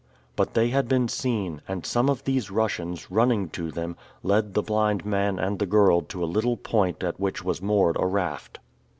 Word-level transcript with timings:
But 0.35 0.55
they 0.55 0.69
had 0.69 0.87
been 0.87 1.07
seen, 1.07 1.61
and 1.67 1.85
some 1.85 2.09
of 2.09 2.23
these 2.23 2.49
Russians, 2.49 3.11
running 3.11 3.49
to 3.49 3.69
them, 3.69 3.95
led 4.23 4.55
the 4.55 4.63
blind 4.63 5.05
man 5.05 5.37
and 5.37 5.59
the 5.59 5.67
girl 5.67 6.01
to 6.01 6.23
a 6.23 6.25
little 6.25 6.57
point 6.57 7.03
at 7.03 7.19
which 7.19 7.43
was 7.43 7.61
moored 7.61 7.97
a 7.99 8.07
raft. 8.07 8.57